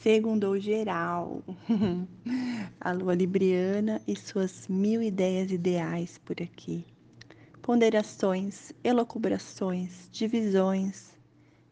[0.00, 1.42] Segundou geral.
[2.80, 6.84] A lua libriana e suas mil ideias ideais por aqui.
[7.60, 11.16] Ponderações, elocubrações, divisões.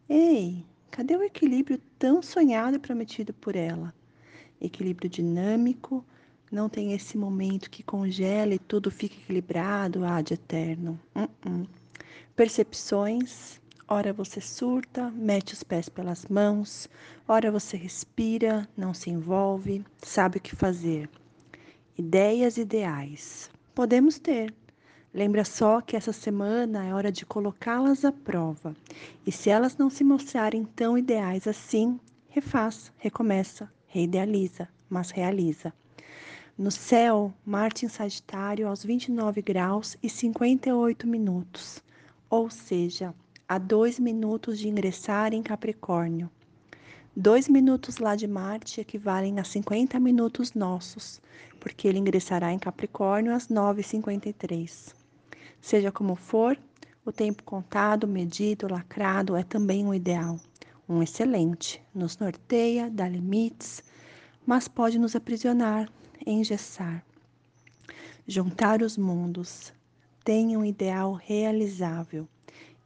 [0.09, 3.95] Ei, cadê o equilíbrio tão sonhado e prometido por ela?
[4.61, 6.05] Equilíbrio dinâmico,
[6.51, 10.99] não tem esse momento que congela e tudo fica equilibrado, ah, de eterno.
[11.15, 11.69] Uh -uh.
[12.35, 16.89] Percepções, Ora você surta, mete os pés pelas mãos,
[17.29, 21.09] ora você respira, não se envolve, sabe o que fazer.
[21.97, 23.49] Ideias ideais.
[23.73, 24.53] Podemos ter.
[25.15, 28.75] Lembra só que essa semana é hora de colocá-las à prova.
[29.25, 35.73] E se elas não se mostrarem tão ideais assim, refaz, recomeça, reidealiza, mas realiza.
[36.59, 41.81] No céu, Marte em Sagitário aos 29 graus e 58 minutos.
[42.29, 43.15] Ou seja,
[43.49, 46.29] a dois minutos de ingressar em Capricórnio.
[47.15, 51.21] Dois minutos lá de Marte equivalem a 50 minutos nossos,
[51.61, 54.93] porque ele ingressará em Capricórnio às 9h53.
[55.61, 56.59] Seja como for,
[57.05, 60.41] o tempo contado, medido, lacrado é também um ideal,
[60.89, 61.81] um excelente.
[61.95, 63.81] Nos norteia, dá limites,
[64.45, 65.89] mas pode nos aprisionar,
[66.27, 67.05] engessar.
[68.27, 69.73] Juntar os mundos.
[70.25, 72.27] Tenha um ideal realizável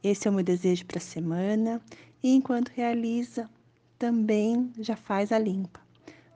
[0.03, 1.81] esse é o meu desejo para a semana.
[2.23, 3.49] E enquanto realiza,
[3.97, 5.79] também já faz a limpa.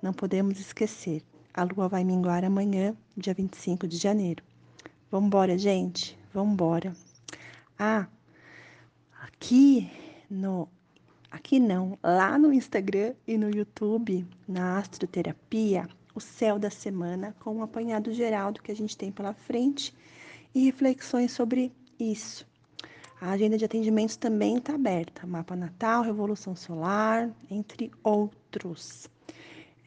[0.02, 1.24] Não podemos esquecer.
[1.54, 4.44] A lua vai minguar amanhã, dia 25 de janeiro.
[5.10, 6.18] Vambora, gente.
[6.34, 6.96] Vambora.
[7.80, 8.08] Ah,
[9.22, 9.90] aqui
[10.30, 10.68] no
[11.32, 17.58] aqui não, lá no Instagram e no YouTube, na Astroterapia, o céu da semana com
[17.58, 19.94] um apanhado geral do que a gente tem pela frente
[20.54, 22.48] e reflexões sobre isso.
[23.26, 25.26] A agenda de atendimentos também está aberta.
[25.26, 29.10] Mapa Natal, Revolução Solar, entre outros.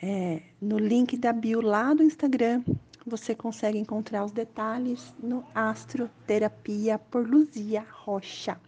[0.03, 2.65] É, no link da bio lá do Instagram,
[3.07, 8.61] você consegue encontrar os detalhes no Astroterapia por Luzia Rocha.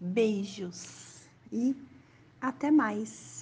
[0.00, 1.76] Beijos e
[2.40, 3.41] até mais!